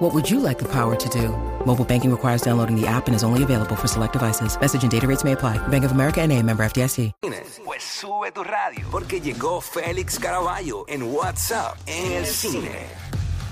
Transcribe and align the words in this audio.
What 0.00 0.14
would 0.14 0.30
you 0.30 0.40
like 0.40 0.58
the 0.58 0.68
power 0.68 0.96
to 0.96 1.08
do? 1.10 1.28
Mobile 1.66 1.84
banking 1.84 2.10
requires 2.10 2.40
downloading 2.40 2.74
the 2.74 2.86
app 2.86 3.06
and 3.06 3.14
is 3.14 3.22
only 3.22 3.42
available 3.42 3.76
for 3.76 3.86
select 3.86 4.14
devices. 4.14 4.58
Message 4.58 4.82
and 4.82 4.90
data 4.90 5.06
rates 5.06 5.24
may 5.24 5.32
apply. 5.32 5.58
Bank 5.68 5.84
of 5.84 5.92
America 5.92 6.22
and 6.22 6.32
a 6.32 6.42
member 6.42 6.64
FDIC. 6.64 7.12
Pues 7.64 7.82
sube 7.82 8.32
tu 8.32 8.42
radio, 8.42 8.86
porque 8.90 9.20
llegó 9.20 9.60
Félix 9.60 10.18
Caraballo 10.18 10.86
en 10.88 11.02
WhatsApp 11.02 11.76
en 11.86 12.12
el 12.12 12.26
cine. 12.26 12.86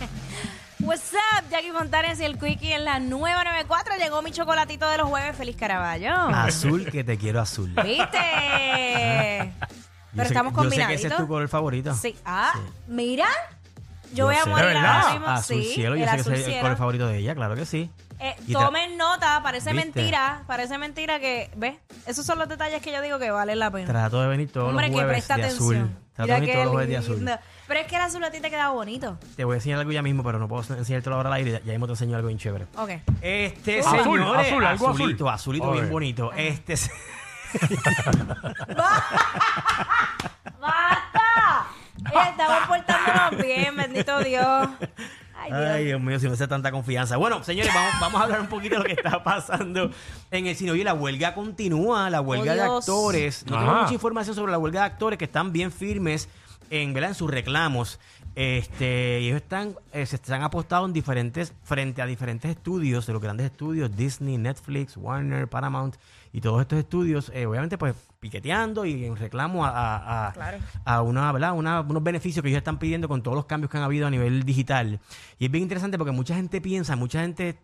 What's 0.80 1.12
up, 1.12 1.44
Jackie 1.50 1.70
Fontanes 1.72 2.18
y 2.20 2.24
el 2.24 2.38
Quickie 2.38 2.72
en 2.72 2.84
la 2.86 2.98
nueva 2.98 3.44
94. 3.44 3.96
Llegó 3.98 4.22
mi 4.22 4.30
chocolatito 4.30 4.88
de 4.88 4.96
los 4.96 5.08
jueves, 5.08 5.36
Feliz 5.36 5.56
Caraballo. 5.56 6.14
Azul, 6.14 6.90
que 6.90 7.04
te 7.04 7.18
quiero 7.18 7.40
azul. 7.42 7.70
¿Viste? 7.84 9.52
Yo 10.12 10.22
Pero 10.22 10.28
sé- 10.28 10.34
estamos 10.34 10.54
Yo 10.64 10.70
sé 10.70 10.86
que 10.86 10.94
ese 10.94 11.08
es 11.08 11.16
tu 11.16 11.28
color 11.28 11.48
favorito. 11.48 11.94
Sí. 11.94 12.16
Ah, 12.24 12.54
mira. 12.86 13.26
Yo, 14.14 14.26
voy 14.26 14.34
a 14.36 14.44
sé. 14.44 14.50
morir 14.50 14.66
¿De 14.68 14.76
ahora 14.78 15.10
mismo. 15.12 15.26
Azul 15.28 15.62
sí, 15.62 15.74
cielo, 15.74 15.96
yo 15.96 16.04
el 16.04 16.08
sé 16.10 16.14
que 16.16 16.20
azul 16.22 16.32
es 16.34 16.38
el 16.40 16.44
cielo. 16.46 16.60
color 16.62 16.76
favorito 16.76 17.06
de 17.08 17.18
ella, 17.18 17.34
claro 17.34 17.54
que 17.54 17.66
sí. 17.66 17.90
Eh, 18.20 18.34
Y 18.48 18.52
tomen 18.52 18.96
nota, 18.96 19.40
parece 19.44 19.72
¿Viste? 19.72 19.84
mentira, 20.00 20.42
parece 20.48 20.76
mentira 20.76 21.20
que, 21.20 21.50
¿ves? 21.56 21.76
Esos 22.06 22.26
son 22.26 22.38
los 22.40 22.48
detalles 22.48 22.82
que 22.82 22.90
yo 22.90 23.00
digo 23.00 23.18
que 23.20 23.30
valen 23.30 23.58
la 23.60 23.70
pena. 23.70 23.86
Trato 23.86 24.20
de 24.20 24.26
venir 24.28 24.50
todos 24.50 24.70
Hombre, 24.70 24.86
los 24.88 24.90
que 24.96 25.02
jueves 25.04 25.12
presta 25.24 25.36
de 25.36 25.44
atención. 25.44 25.76
azul. 25.84 25.96
Trato 26.14 26.22
Mira 26.24 26.34
de 26.34 26.40
venir 26.40 26.54
todos 26.54 26.64
los 26.64 26.72
jueves 26.74 26.88
de 26.90 26.96
azul. 26.96 27.16
lindo. 27.16 27.32
Pero 27.68 27.80
es 27.80 27.86
que 27.86 27.94
el 27.96 28.02
azul 28.02 28.24
a 28.24 28.30
ti 28.32 28.40
te 28.40 28.50
queda 28.50 28.70
bonito. 28.70 29.18
Te 29.36 29.44
voy 29.44 29.52
a 29.54 29.56
enseñar 29.58 29.78
algo 29.78 29.92
ya 29.92 30.02
mismo, 30.02 30.24
pero 30.24 30.40
no 30.40 30.48
puedo 30.48 30.74
enseñártelo 30.74 31.14
ahora 31.14 31.28
al 31.28 31.34
aire. 31.34 31.62
Ya, 31.64 31.70
mismo 31.72 31.86
te 31.86 31.92
enseño 31.92 32.16
algo 32.16 32.26
bien 32.26 32.38
chévere. 32.40 32.66
Ok. 32.76 32.90
Este 33.20 33.78
Azul, 33.80 34.00
señor, 34.18 34.36
azul, 34.36 34.64
algo 34.66 34.88
azul. 34.88 35.00
azulito, 35.02 35.28
azulito 35.28 35.70
bien 35.70 35.88
bonito. 35.90 36.32
Este 36.32 36.76
se- 36.76 36.90
Eh, 42.12 42.28
Estamos 42.30 42.58
portándonos 42.66 43.42
bien, 43.44 43.76
bendito 43.76 44.18
Dios. 44.20 44.68
Ay, 45.40 45.50
Dios. 45.52 45.60
Ay, 45.66 45.84
Dios 45.84 46.00
mío, 46.00 46.18
si 46.18 46.28
no 46.28 46.34
sé 46.36 46.48
tanta 46.48 46.70
confianza. 46.72 47.16
Bueno, 47.16 47.42
señores, 47.44 47.72
vamos, 47.72 47.92
vamos 48.00 48.20
a 48.20 48.24
hablar 48.24 48.40
un 48.40 48.48
poquito 48.48 48.74
de 48.76 48.78
lo 48.80 48.84
que 48.86 48.92
está 48.94 49.22
pasando 49.22 49.90
en 50.30 50.46
el 50.46 50.56
cine. 50.56 50.72
Oye, 50.72 50.84
la 50.84 50.94
huelga 50.94 51.34
continúa, 51.34 52.10
la 52.10 52.20
huelga 52.20 52.52
Oh, 52.52 52.56
de 52.56 52.62
Dios. 52.62 52.78
actores. 52.88 53.46
No 53.46 53.56
Ajá. 53.56 53.64
tengo 53.66 53.80
mucha 53.82 53.94
información 53.94 54.34
sobre 54.34 54.52
la 54.52 54.58
huelga 54.58 54.80
de 54.80 54.86
actores 54.86 55.18
que 55.18 55.26
están 55.26 55.52
bien 55.52 55.70
firmes 55.70 56.28
en, 56.70 56.92
¿verdad? 56.92 57.10
en 57.10 57.14
sus 57.14 57.30
reclamos. 57.30 58.00
Este, 58.34 59.20
y 59.20 59.26
ellos 59.28 59.42
están, 59.42 59.74
eh, 59.92 60.06
se 60.06 60.16
están 60.16 60.42
apostados 60.42 60.86
en 60.88 60.92
diferentes, 60.92 61.52
frente 61.64 62.02
a 62.02 62.06
diferentes 62.06 62.50
estudios, 62.50 63.06
de 63.06 63.12
los 63.12 63.20
grandes 63.22 63.46
estudios, 63.46 63.96
Disney, 63.96 64.38
Netflix, 64.38 64.96
Warner, 64.96 65.48
Paramount, 65.48 65.96
y 66.32 66.40
todos 66.40 66.60
estos 66.60 66.78
estudios, 66.78 67.32
eh, 67.34 67.46
obviamente, 67.46 67.78
pues, 67.78 67.94
piqueteando 68.20 68.84
y 68.84 69.04
en 69.04 69.16
reclamo 69.16 69.64
a, 69.64 69.68
a- 69.70 70.28
a- 70.28 70.32
Claro. 70.32 70.58
a 70.84 71.02
una, 71.02 71.30
¿verdad? 71.32 71.52
Una- 71.54 71.80
unos 71.80 72.02
beneficios 72.02 72.42
que 72.42 72.48
ellos 72.48 72.58
están 72.58 72.78
pidiendo 72.78 73.08
con 73.08 73.22
todos 73.22 73.36
los 73.36 73.46
cambios 73.46 73.70
que 73.70 73.76
han 73.78 73.84
habido 73.84 74.06
a 74.06 74.10
nivel 74.10 74.42
digital. 74.44 75.00
Y 75.38 75.44
es 75.46 75.50
bien 75.50 75.62
interesante 75.62 75.98
porque 75.98 76.12
mucha 76.12 76.34
gente 76.34 76.60
piensa, 76.60 76.96
mucha 76.96 77.20
gente 77.20 77.58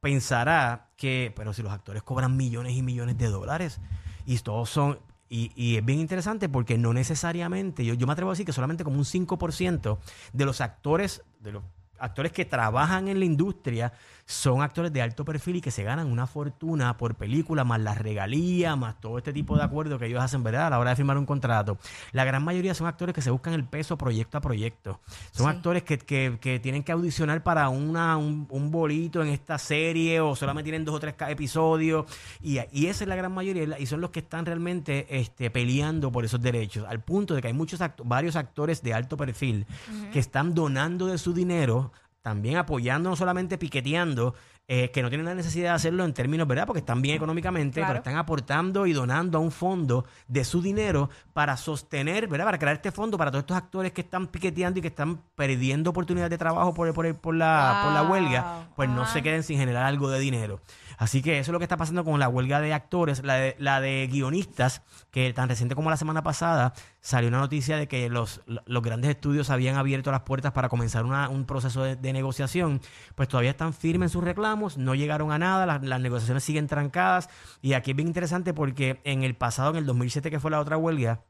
pensará 0.00 0.90
que, 0.96 1.32
pero 1.34 1.52
si 1.52 1.62
los 1.62 1.72
actores 1.72 2.02
cobran 2.02 2.36
millones 2.36 2.74
y 2.76 2.82
millones 2.82 3.16
de 3.18 3.28
dólares 3.28 3.80
y 4.26 4.36
todos 4.38 4.68
son... 4.70 4.98
Y, 5.30 5.50
y 5.56 5.78
es 5.78 5.84
bien 5.84 5.98
interesante 5.98 6.48
porque 6.50 6.76
no 6.76 6.92
necesariamente, 6.92 7.84
yo, 7.84 7.94
yo 7.94 8.06
me 8.06 8.12
atrevo 8.12 8.30
a 8.30 8.34
decir 8.34 8.44
que 8.46 8.52
solamente 8.52 8.84
como 8.84 8.98
un 8.98 9.04
5% 9.04 9.98
de 10.32 10.44
los 10.44 10.60
actores, 10.60 11.22
de 11.40 11.52
los 11.52 11.64
actores 11.98 12.30
que 12.30 12.44
trabajan 12.44 13.08
en 13.08 13.18
la 13.18 13.24
industria 13.24 13.94
son 14.26 14.62
actores 14.62 14.92
de 14.92 15.02
alto 15.02 15.24
perfil 15.24 15.56
y 15.56 15.60
que 15.60 15.70
se 15.70 15.82
ganan 15.82 16.10
una 16.10 16.26
fortuna 16.26 16.96
por 16.96 17.14
película, 17.14 17.64
más 17.64 17.80
las 17.80 17.98
regalías, 17.98 18.76
más 18.78 18.98
todo 19.00 19.18
este 19.18 19.32
tipo 19.32 19.56
de 19.56 19.62
acuerdos 19.64 19.98
que 19.98 20.06
ellos 20.06 20.22
hacen, 20.22 20.42
¿verdad? 20.42 20.68
A 20.68 20.70
la 20.70 20.78
hora 20.78 20.90
de 20.90 20.96
firmar 20.96 21.18
un 21.18 21.26
contrato. 21.26 21.76
La 22.12 22.24
gran 22.24 22.42
mayoría 22.42 22.74
son 22.74 22.86
actores 22.86 23.14
que 23.14 23.20
se 23.22 23.30
buscan 23.30 23.52
el 23.52 23.64
peso 23.64 23.98
proyecto 23.98 24.38
a 24.38 24.40
proyecto. 24.40 25.00
Son 25.32 25.50
Sí. 25.50 25.56
actores 25.56 25.82
que, 25.82 25.98
que- 25.98 26.38
que 26.40 26.58
tienen 26.58 26.82
que 26.82 26.92
audicionar 26.92 27.42
para 27.42 27.68
una, 27.68 28.16
un, 28.16 28.46
un 28.50 28.70
bolito 28.70 29.22
en 29.22 29.28
esta 29.28 29.58
serie 29.58 30.20
o 30.20 30.34
solamente 30.34 30.70
tienen 30.70 30.84
dos 30.84 30.94
o 30.94 31.00
tres 31.00 31.14
episodios. 31.28 32.06
Y, 32.42 32.58
y 32.72 32.86
esa 32.86 33.04
es 33.04 33.08
la 33.08 33.16
gran 33.16 33.32
mayoría 33.32 33.78
y 33.78 33.86
son 33.86 34.00
los 34.00 34.10
que 34.10 34.20
están 34.20 34.46
realmente 34.46 35.06
este, 35.20 35.50
peleando 35.50 36.10
por 36.10 36.24
esos 36.24 36.40
derechos. 36.40 36.86
Al 36.88 37.00
punto 37.00 37.34
de 37.34 37.42
que 37.42 37.48
hay 37.48 37.54
muchos 37.54 37.80
act- 37.80 38.00
varios 38.04 38.36
actores 38.36 38.82
de 38.82 38.94
alto 38.94 39.16
perfil 39.16 39.66
que 40.12 40.18
están 40.18 40.54
donando 40.54 41.06
de 41.06 41.18
su 41.18 41.34
dinero 41.34 41.92
también 42.24 42.56
apoyando, 42.56 43.10
no 43.10 43.16
solamente 43.16 43.58
piqueteando, 43.58 44.34
eh, 44.66 44.90
que 44.92 45.02
no 45.02 45.08
tienen 45.10 45.26
la 45.26 45.34
necesidad 45.34 45.70
de 45.70 45.74
hacerlo 45.74 46.04
en 46.06 46.14
términos, 46.14 46.48
¿verdad? 46.48 46.66
Porque 46.66 46.78
están 46.80 47.02
bien 47.02 47.16
económicamente, 47.16 47.80
Claro. 47.80 47.88
pero 47.88 47.98
están 47.98 48.16
aportando 48.16 48.86
y 48.86 48.94
donando 48.94 49.36
a 49.36 49.40
un 49.42 49.50
fondo 49.52 50.06
de 50.26 50.42
su 50.44 50.62
dinero 50.62 51.10
para 51.34 51.56
sostener, 51.58 52.28
¿verdad? 52.28 52.46
Para 52.46 52.58
crear 52.58 52.76
este 52.76 52.90
fondo 52.90 53.18
para 53.18 53.30
todos 53.30 53.42
estos 53.42 53.56
actores 53.58 53.92
que 53.92 54.00
están 54.00 54.26
piqueteando 54.28 54.78
y 54.78 54.82
que 54.82 54.88
están 54.88 55.20
perdiendo 55.34 55.90
oportunidades 55.90 56.30
de 56.30 56.38
trabajo 56.38 56.72
por, 56.72 56.94
por, 56.94 57.14
por 57.16 57.34
la, 57.34 57.80
por 57.84 57.92
la 57.92 58.02
huelga, 58.10 58.68
pues 58.74 58.88
no 58.88 59.06
se 59.06 59.22
queden 59.22 59.42
sin 59.42 59.58
generar 59.58 59.84
algo 59.84 60.08
de 60.08 60.18
dinero. 60.18 60.60
Así 60.96 61.22
que 61.22 61.40
eso 61.40 61.50
es 61.50 61.52
lo 61.52 61.58
que 61.58 61.64
está 61.64 61.76
pasando 61.76 62.04
con 62.04 62.20
la 62.20 62.28
huelga 62.28 62.60
de 62.60 62.72
actores, 62.72 63.24
la 63.24 63.34
de, 63.34 63.56
la 63.58 63.80
de 63.80 64.08
guionistas, 64.10 64.80
que 65.10 65.32
tan 65.32 65.48
reciente 65.48 65.74
como 65.74 65.90
la 65.90 65.96
semana 65.96 66.22
pasada 66.22 66.72
salió 67.00 67.28
una 67.28 67.38
noticia 67.40 67.76
de 67.76 67.88
que 67.88 68.08
los, 68.08 68.40
los 68.46 68.82
grandes 68.82 69.10
estudios 69.10 69.50
habían 69.50 69.76
abierto 69.76 70.12
las 70.12 70.20
puertas 70.20 70.52
para 70.52 70.68
comenzar 70.68 71.04
una- 71.04 71.28
un 71.28 71.46
proceso 71.46 71.82
de, 71.82 71.96
de 71.96 72.12
negociación, 72.12 72.80
pues 73.16 73.28
todavía 73.28 73.50
están 73.50 73.74
firmes 73.74 74.10
en 74.10 74.12
sus 74.12 74.24
reclamos, 74.24 74.53
no 74.76 74.94
llegaron 74.94 75.32
a 75.32 75.38
nada, 75.38 75.66
las, 75.66 75.82
las 75.82 76.00
negociaciones 76.00 76.44
siguen 76.44 76.66
trancadas 76.66 77.28
y 77.62 77.72
aquí 77.74 77.90
es 77.92 77.96
bien 77.96 78.08
interesante 78.08 78.54
porque 78.54 79.00
en 79.04 79.22
el 79.22 79.34
pasado, 79.36 79.70
en 79.70 79.76
el 79.76 79.86
2007 79.86 80.30
que 80.30 80.40
fue 80.40 80.50
la 80.50 80.60
otra 80.60 80.76
huelga, 80.76 81.24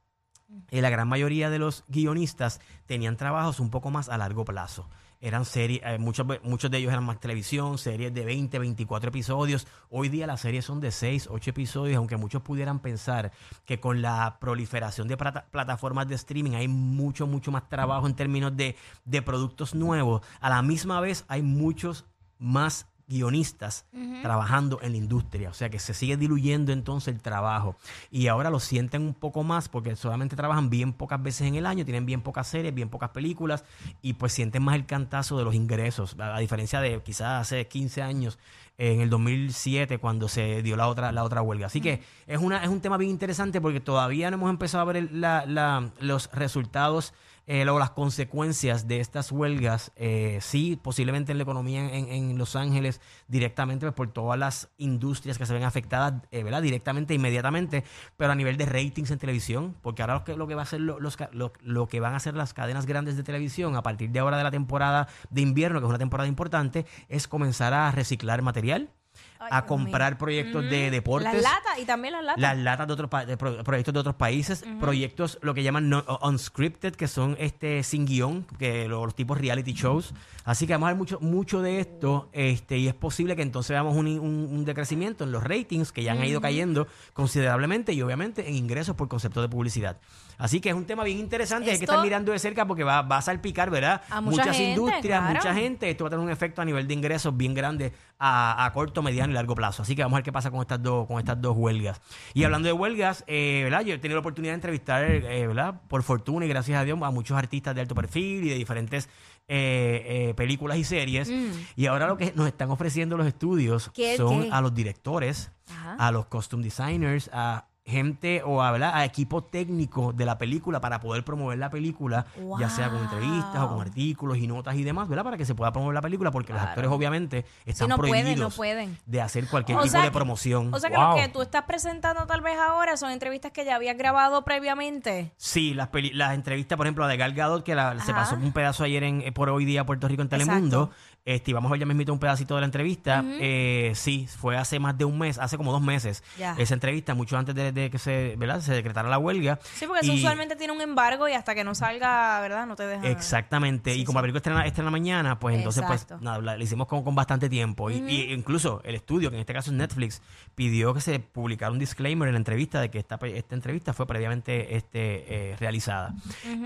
eh, 0.70 0.80
la 0.82 0.90
gran 0.90 1.08
mayoría 1.08 1.50
de 1.50 1.58
los 1.58 1.84
guionistas 1.88 2.60
tenían 2.86 3.16
trabajos 3.16 3.60
un 3.60 3.70
poco 3.70 3.90
más 3.90 4.08
a 4.08 4.18
largo 4.18 4.44
plazo. 4.44 4.88
Eran 5.20 5.46
series, 5.46 5.80
eh, 5.84 5.96
muchos, 5.98 6.26
muchos 6.42 6.70
de 6.70 6.76
ellos 6.78 6.92
eran 6.92 7.04
más 7.04 7.18
televisión, 7.18 7.78
series 7.78 8.12
de 8.12 8.26
20, 8.26 8.58
24 8.58 9.08
episodios. 9.08 9.66
Hoy 9.88 10.10
día 10.10 10.26
las 10.26 10.42
series 10.42 10.66
son 10.66 10.80
de 10.80 10.90
6, 10.90 11.28
8 11.30 11.50
episodios, 11.50 11.96
aunque 11.96 12.18
muchos 12.18 12.42
pudieran 12.42 12.80
pensar 12.80 13.32
que 13.64 13.80
con 13.80 14.02
la 14.02 14.36
proliferación 14.38 15.08
de 15.08 15.16
plata- 15.16 15.46
plataformas 15.50 16.06
de 16.08 16.16
streaming 16.16 16.52
hay 16.52 16.68
mucho, 16.68 17.26
mucho 17.26 17.50
más 17.50 17.68
trabajo 17.70 18.06
en 18.06 18.14
términos 18.14 18.54
de, 18.54 18.76
de 19.06 19.22
productos 19.22 19.74
nuevos. 19.74 20.20
A 20.40 20.50
la 20.50 20.60
misma 20.60 21.00
vez 21.00 21.24
hay 21.28 21.40
muchos 21.40 22.04
más 22.38 22.86
guionistas 23.09 23.84
trabajando 24.22 24.81
en 24.82 24.92
la 24.92 24.98
industria. 24.98 25.50
O 25.50 25.54
sea 25.54 25.69
que 25.70 25.78
se 25.78 25.92
sigue 25.94 26.16
diluyendo 26.16 26.72
entonces 26.72 27.15
el 27.15 27.20
trabajo. 27.20 27.76
Y 28.10 28.28
ahora 28.28 28.50
lo 28.50 28.60
sienten 28.60 29.03
un 29.03 29.15
poco 29.15 29.42
más 29.42 29.69
porque 29.69 29.94
solamente 29.97 30.37
trabajan 30.37 30.70
bien 30.70 30.92
pocas 30.92 31.22
veces 31.22 31.47
en 31.47 31.54
el 31.56 31.66
año, 31.66 31.84
tienen 31.84 32.06
bien 32.06 32.22
pocas 32.22 32.47
series, 32.48 32.75
bien 32.75 32.88
pocas 32.88 33.10
películas 33.10 33.64
y 34.03 34.14
pues 34.14 34.32
sienten 34.32 34.62
más 34.62 34.75
el 34.76 34.87
cantazo 34.87 35.37
de 35.38 35.44
los 35.44 35.54
ingresos. 35.54 36.16
A, 36.19 36.37
a 36.37 36.38
diferencia 36.38 36.81
de 36.81 37.03
quizás 37.03 37.43
hace 37.43 37.66
15 37.69 38.03
años, 38.03 38.38
en 38.76 39.00
el 39.00 39.09
2007, 39.10 39.98
cuando 39.98 40.26
se 40.28 40.60
dio 40.62 40.76
la 40.76 40.88
otra, 40.88 41.12
la 41.12 41.22
otra 41.22 41.43
huelga. 41.43 41.66
Así 41.66 41.81
que 41.81 42.03
es, 42.26 42.38
una, 42.41 42.62
es 42.64 42.69
un 42.69 42.81
tema 42.81 42.97
bien 42.97 43.10
interesante 43.12 43.60
porque 43.60 43.78
todavía 43.81 44.31
no 44.31 44.37
hemos 44.37 44.50
empezado 44.50 44.82
a 44.82 44.84
ver 44.87 44.97
el- 44.97 45.20
la- 45.20 45.47
la- 45.47 45.91
los 46.00 46.28
resultados 46.32 47.12
eh, 47.47 47.69
o 47.69 47.78
las 47.78 47.91
consecuencias 47.91 48.88
de 48.88 49.00
estas 49.00 49.31
huelgas, 49.31 49.93
eh, 49.97 50.38
sí, 50.41 50.78
posiblemente 50.82 51.32
en 51.32 51.38
la 51.38 51.43
economía 51.43 51.94
en, 51.94 52.09
en 52.09 52.38
Los 52.38 52.56
Ángeles, 52.56 53.00
directamente 53.28 53.87
pues, 53.87 53.94
por 53.94 54.12
todas 54.12 54.38
las 54.38 54.71
industrias 54.78 55.38
que 55.38 55.47
se 55.47 55.53
ven 55.53 55.65
afectadas, 55.65 56.15
eh, 56.31 56.43
¿verdad? 56.43 56.62
Directamente, 56.62 57.15
inmediatamente, 57.15 57.84
pero 58.16 58.32
a 58.32 58.34
nivel 58.34 58.56
de 58.56 58.66
ratings 58.66 59.10
en 59.10 59.19
televisión, 59.19 59.77
porque 59.82 60.03
ahora 60.03 60.14
lo 60.14 60.25
que, 60.25 60.37
lo 60.37 60.46
que 60.46 60.55
va 60.55 60.62
a 60.62 60.64
hacer 60.64 60.81
lo, 60.81 61.00
los 61.00 61.17
lo, 61.32 61.52
lo 61.61 61.87
que 61.87 62.00
van 62.00 62.14
a 62.14 62.17
hacer 62.17 62.35
las 62.35 62.55
cadenas 62.55 62.87
grandes 62.87 63.17
de 63.17 63.23
televisión 63.23 63.76
a 63.76 63.82
partir 63.82 64.11
de 64.11 64.19
ahora 64.19 64.38
de 64.38 64.44
la 64.44 64.50
temporada 64.50 65.08
de 65.31 65.40
invierno, 65.43 65.81
que 65.81 65.87
es 65.87 65.90
una 65.90 65.99
temporada 65.99 66.29
importante, 66.29 66.87
es 67.08 67.29
comenzar 67.29 67.75
a 67.75 67.90
reciclar 67.90 68.43
material, 68.43 68.90
a 69.38 69.66
comprar 69.66 70.16
proyectos 70.19 70.62
de 70.70 70.90
deportes. 70.90 71.32
Las 71.34 71.42
latas 71.42 71.78
y 71.78 71.84
también 71.84 72.12
las 72.14 72.25
latas. 72.25 72.40
Las 72.40 72.56
latas 72.58 72.86
de 72.86 72.92
otros 72.92 73.10
pa- 73.10 73.26
de 73.26 73.36
pro- 73.36 73.62
proyectos 73.64 73.92
de 73.94 74.00
otros 74.00 74.14
países, 74.14 74.64
proyectos 74.81 75.38
lo 75.42 75.54
que 75.54 75.62
llaman 75.62 75.88
no- 75.88 76.04
unscripted, 76.22 76.94
que 76.94 77.08
son 77.08 77.36
este 77.38 77.82
sin 77.82 78.06
guion, 78.06 78.46
que 78.58 78.88
lo- 78.88 79.04
los 79.04 79.14
tipos 79.14 79.38
reality 79.38 79.72
shows. 79.72 80.14
Así 80.44 80.66
que 80.66 80.72
vamos 80.75 80.86
a 80.88 80.90
ver 80.90 80.98
mucho, 80.98 81.20
mucho 81.20 81.62
de 81.62 81.81
esto, 81.81 82.28
este, 82.32 82.78
y 82.78 82.88
es 82.88 82.94
posible 82.94 83.36
que 83.36 83.42
entonces 83.42 83.70
veamos 83.70 83.96
un, 83.96 84.06
un- 84.06 84.48
un 84.50 84.64
decrecimiento 84.64 85.25
en 85.25 85.32
los 85.32 85.42
ratings 85.44 85.92
que 85.92 86.02
ya 86.02 86.12
han 86.12 86.25
ido 86.25 86.40
cayendo 86.40 86.87
considerablemente 87.12 87.92
y 87.92 88.02
obviamente 88.02 88.48
en 88.48 88.54
ingresos 88.54 88.94
por 88.96 89.08
concepto 89.08 89.40
de 89.42 89.48
publicidad. 89.48 89.98
Así 90.37 90.60
que 90.60 90.69
es 90.69 90.75
un 90.75 90.84
tema 90.84 91.04
bien 91.04 91.19
interesante, 91.19 91.70
hay 91.70 91.78
que 91.78 91.84
Esto- 91.84 91.92
estar 91.94 92.04
mirando 92.04 92.32
de 92.32 92.38
cerca 92.40 92.66
porque 92.66 92.82
va, 92.82 93.02
va 93.02 93.19
a 93.19 93.22
salpicar, 93.22 93.70
¿verdad? 93.70 94.02
A 94.10 94.20
mucha 94.20 94.42
Muchas 94.42 94.56
gente, 94.56 94.80
industrias, 94.80 95.20
claro. 95.20 95.34
mucha 95.34 95.54
gente. 95.54 95.88
Esto 95.90 96.04
va 96.04 96.08
a 96.08 96.10
tener 96.10 96.25
un 96.25 96.30
efecto 96.32 96.60
a 96.60 96.64
nivel 96.64 96.88
de 96.88 96.94
ingresos 96.94 97.37
bien 97.37 97.54
grande 97.54 97.92
a, 98.19 98.64
a 98.64 98.72
corto, 98.72 99.00
mediano 99.00 99.32
y 99.32 99.33
largo 99.34 99.54
plazo. 99.54 99.82
Así 99.82 99.94
que 99.94 100.02
vamos 100.02 100.16
a 100.16 100.19
ver 100.19 100.25
qué 100.25 100.32
pasa 100.32 100.50
con 100.50 100.60
estas 100.60 100.82
dos, 100.82 101.06
con 101.06 101.19
estas 101.19 101.40
dos 101.40 101.56
huelgas. 101.56 102.00
Y 102.32 102.44
hablando 102.44 102.66
de 102.66 102.72
huelgas, 102.72 103.25
eh, 103.26 103.60
¿verdad? 103.64 103.82
Yo 103.82 103.94
he 103.94 103.98
tenido 103.98 104.16
la 104.16 104.20
oportunidad 104.20 104.52
de 104.52 104.56
entrevistar, 104.56 105.04
eh, 105.04 105.46
¿verdad? 105.46 105.81
Por 105.88 106.02
fortuna 106.02 106.46
y 106.46 106.48
gracias 106.48 106.78
a 106.81 106.84
Dios, 106.84 106.98
a 107.02 107.10
muchos 107.10 107.36
artistas 107.36 107.75
de 107.75 107.81
alto 107.82 107.94
perfil 107.94 108.44
y 108.44 108.48
de 108.48 108.54
diferentes 108.54 109.08
eh, 109.46 110.28
eh, 110.31 110.34
películas 110.34 110.78
y 110.78 110.84
series. 110.84 111.31
Y 111.76 111.86
ahora 111.86 112.06
lo 112.06 112.16
que 112.16 112.32
nos 112.34 112.46
están 112.46 112.70
ofreciendo 112.70 113.16
los 113.16 113.26
estudios 113.26 113.88
Mm. 113.88 113.92
¿Qué, 113.92 114.16
son 114.16 114.42
qué? 114.44 114.48
a 114.52 114.60
los 114.60 114.75
directores, 114.75 115.50
Ajá. 115.70 115.96
a 115.98 116.10
los 116.10 116.26
costume 116.26 116.62
designers, 116.64 117.28
a 117.32 117.66
gente 117.86 118.42
o 118.44 118.62
a, 118.62 118.70
¿verdad? 118.72 118.92
a 118.94 119.04
equipo 119.04 119.44
técnico 119.44 120.12
de 120.14 120.25
la 120.25 120.38
película 120.38 120.81
para 120.81 121.00
poder 121.00 121.22
promover 121.25 121.58
la 121.58 121.69
película, 121.70 122.25
ya 122.58 122.70
sea 122.70 122.88
con 122.88 123.00
entrevistas 123.02 123.60
o 123.60 123.69
con 123.69 123.81
artículos 123.82 124.38
y 124.38 124.46
notas 124.46 124.75
y 124.76 124.84
demás, 124.84 125.06
¿verdad? 125.08 125.25
Para 125.25 125.36
que 125.36 125.44
se 125.44 125.54
pueda 125.54 125.70
promover 125.72 125.94
la 125.94 126.00
película, 126.00 126.31
porque 126.31 126.52
los 126.52 126.62
actores 126.62 126.90
obviamente 126.90 127.44
están 127.66 127.88
no 127.90 127.96
pueden, 127.98 128.25
prohibidos 128.25 128.50
no 128.52 128.56
pueden. 128.56 128.98
de 129.04 129.20
hacer 129.20 129.46
cualquier 129.48 129.78
O 129.78 129.82
tipo 129.82 129.92
sea 129.92 130.02
de 130.02 130.10
promoción. 130.10 130.72
O 130.72 130.78
sea 130.78 130.88
que 130.90 130.96
Wow. 130.96 131.10
lo 131.10 131.16
que 131.16 131.28
tú 131.28 131.42
estás 131.42 131.64
presentando 131.64 132.26
tal 132.26 132.40
vez 132.40 132.56
ahora 132.58 132.96
son 132.96 133.10
entrevistas 133.10 133.52
que 133.52 133.64
ya 133.64 133.75
habías 133.76 133.96
grabado 133.98 134.44
previamente. 134.44 135.32
Sí, 135.37 135.75
las, 135.75 135.88
peli- 135.88 136.12
las 136.14 136.34
entrevistas, 136.34 136.76
por 136.76 136.87
ejemplo, 136.87 137.04
la 137.04 137.10
de 137.10 137.16
Gal 137.19 137.34
Gadot, 137.34 137.64
que 137.64 137.75
la- 137.75 137.98
se 138.00 138.12
pasó 138.14 138.34
un 138.37 138.52
pedazo 138.52 138.84
ayer 138.84 139.02
en, 139.04 139.20
eh, 139.20 139.32
por 139.32 139.50
hoy 139.50 139.64
día 139.66 139.84
Puerto 139.84 140.08
Rico 140.08 140.22
en 140.22 140.28
Telemundo. 140.28 140.90
Este, 141.26 141.53
y 141.53 141.55
vamos 141.55 141.71
a 141.71 141.73
ver 141.73 141.81
ya 141.81 141.87
mismito 141.87 142.12
un 142.12 142.19
pedacito 142.19 142.55
de 142.55 142.61
la 142.61 142.67
entrevista. 142.67 143.25
Eh, 143.41 143.93
sí, 143.94 144.26
fue 144.29 144.59
hace 144.59 144.79
más 144.79 144.99
de 144.99 145.06
un 145.06 145.19
mes, 145.19 145.38
hace 145.38 145.56
como 145.56 145.73
dos 145.73 145.81
meses, 145.81 146.23
Ya. 146.38 146.55
esa 146.59 146.75
entrevista, 146.75 147.15
mucho 147.15 147.38
antes 147.38 147.55
de, 147.55 147.73
de 147.73 147.88
que 147.91 147.99
se, 147.99 148.35
¿verdad? 148.37 148.61
se 148.61 148.75
decretara 148.75 149.09
la 149.09 149.17
huelga. 149.17 149.59
Sí, 149.75 149.87
porque 149.87 150.05
eso 150.05 150.12
usualmente 150.12 150.55
tiene 150.55 150.75
un 150.75 150.82
embargo 150.82 151.26
y 151.26 151.32
hasta 151.32 151.55
que 151.55 151.65
no 151.65 151.75
salga, 151.75 152.38
¿verdad? 152.43 152.67
No 152.67 152.76
te 152.76 152.87
dejan. 152.87 153.06
Exactamente. 153.06 153.94
Sí, 153.94 154.00
y 154.03 154.05
como 154.05 154.17
sí. 154.17 154.19
la 154.19 154.23
película 154.23 154.38
estrena, 154.41 154.67
estrena 154.67 154.91
mañana, 154.91 155.38
pues 155.38 155.56
entonces 155.56 155.82
Exacto. 155.82 156.17
pues 156.17 156.21
nada, 156.23 156.38
la, 156.43 156.59
la 156.59 156.62
hicimos 156.62 156.87
con, 156.88 157.03
con 157.03 157.15
bastante 157.15 157.49
tiempo. 157.49 157.91
Y- 157.91 157.94
y, 158.06 158.32
incluso 158.35 158.82
el 158.85 158.94
estudio, 158.94 159.31
que 159.31 159.37
en 159.37 159.41
este 159.41 159.55
caso 159.55 159.71
es 159.71 159.76
Netflix, 159.79 160.21
pidió 160.55 160.93
que 160.93 161.00
se 161.00 161.21
publicara 161.21 161.73
un 161.73 161.79
disclaimer 161.79 162.29
en 162.29 162.35
la 162.35 162.38
entrevista 162.38 162.82
de 162.82 162.91
que 162.91 162.99
esta, 162.99 163.15
esta 163.23 163.55
entrevista 163.55 163.94
fue 163.94 164.06
previamente 164.06 164.76
este, 164.76 165.53
eh, 165.53 165.56
realizada. 165.59 166.12